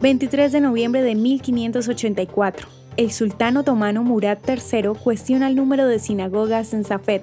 23 0.00 0.52
de 0.52 0.60
noviembre 0.60 1.02
de 1.02 1.16
1584. 1.16 2.68
El 2.96 3.10
sultán 3.10 3.56
otomano 3.56 4.04
Murad 4.04 4.38
III 4.46 4.90
cuestiona 5.02 5.48
el 5.48 5.56
número 5.56 5.88
de 5.88 5.98
sinagogas 5.98 6.72
en 6.72 6.84
Safed. 6.84 7.22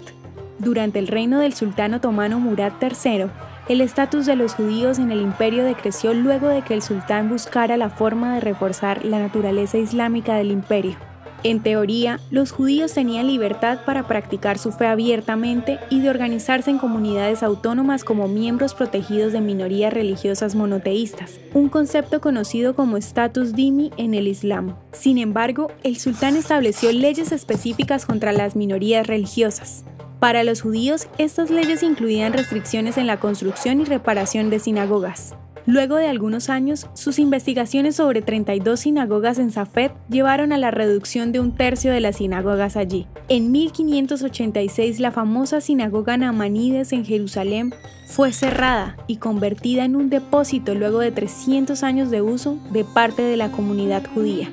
Durante 0.60 1.00
el 1.00 1.08
reino 1.08 1.40
del 1.40 1.54
sultán 1.54 1.94
otomano 1.94 2.40
Murad 2.42 2.74
III, 2.82 3.28
el 3.70 3.80
estatus 3.80 4.26
de 4.26 4.36
los 4.36 4.56
judíos 4.56 5.00
en 5.00 5.12
el 5.12 5.22
imperio 5.22 5.64
decreció 5.64 6.14
luego 6.14 6.50
de 6.50 6.64
que 6.64 6.74
el 6.74 6.82
sultán 6.82 7.30
buscara 7.30 7.78
la 7.78 7.90
forma 7.90 8.36
de 8.36 8.42
reforzar 8.42 9.06
la 9.06 9.20
naturaleza 9.20 9.78
islámica 9.78 10.36
del 10.36 10.52
imperio. 10.52 10.98
En 11.46 11.62
teoría, 11.62 12.20
los 12.32 12.52
judíos 12.52 12.94
tenían 12.94 13.28
libertad 13.28 13.82
para 13.86 14.08
practicar 14.08 14.58
su 14.58 14.72
fe 14.72 14.88
abiertamente 14.88 15.78
y 15.92 16.02
de 16.02 16.10
organizarse 16.10 16.72
en 16.72 16.80
comunidades 16.80 17.44
autónomas 17.44 18.04
como 18.04 18.28
miembros 18.28 18.74
protegidos 18.74 19.32
de 19.32 19.42
minorías 19.42 19.94
religiosas 19.94 20.56
monoteístas, 20.56 21.40
un 21.54 21.70
concepto 21.70 22.20
conocido 22.20 22.74
como 22.74 22.98
status 22.98 23.54
dimi 23.54 23.92
en 23.96 24.16
el 24.16 24.28
Islam. 24.28 24.76
Sin 24.92 25.20
embargo, 25.20 25.72
el 25.84 25.98
sultán 25.98 26.36
estableció 26.36 26.92
leyes 26.92 27.32
específicas 27.32 28.08
contra 28.08 28.32
las 28.32 28.56
minorías 28.56 29.06
religiosas. 29.06 29.86
Para 30.20 30.44
los 30.44 30.64
judíos, 30.64 31.10
estas 31.20 31.52
leyes 31.52 31.84
incluían 31.84 32.34
restricciones 32.34 32.98
en 32.98 33.06
la 33.06 33.20
construcción 33.20 33.82
y 33.82 33.86
reparación 33.86 34.50
de 34.50 34.58
sinagogas. 34.58 35.36
Luego 35.68 35.96
de 35.96 36.08
algunos 36.08 36.50
años, 36.50 36.88
sus 36.94 37.18
investigaciones 37.18 37.96
sobre 37.96 38.22
32 38.22 38.80
sinagogas 38.80 39.40
en 39.40 39.50
Safed 39.50 39.92
llevaron 40.10 40.54
a 40.54 40.60
la 40.60 40.70
reducción 40.70 41.32
de 41.32 41.40
un 41.40 41.56
tercio 41.56 41.92
de 41.92 42.02
las 42.02 42.18
sinagogas 42.18 42.78
allí. 42.78 43.08
En 43.30 43.52
1586, 43.52 45.00
la 45.00 45.12
famosa 45.12 45.62
sinagoga 45.62 46.18
Namanides 46.18 46.94
en 46.94 47.04
Jerusalén 47.04 47.74
fue 48.06 48.32
cerrada 48.32 48.96
y 49.08 49.18
convertida 49.18 49.86
en 49.86 49.96
un 49.96 50.12
depósito 50.12 50.76
luego 50.76 51.00
de 51.00 51.12
300 51.12 51.82
años 51.82 52.12
de 52.12 52.22
uso 52.22 52.60
de 52.72 52.86
parte 52.86 53.24
de 53.24 53.36
la 53.36 53.52
comunidad 53.52 54.04
judía. 54.14 54.52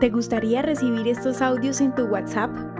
¿Te 0.00 0.08
gustaría 0.08 0.62
recibir 0.62 1.06
estos 1.06 1.42
audios 1.42 1.82
en 1.82 1.94
tu 1.94 2.04
WhatsApp? 2.04 2.79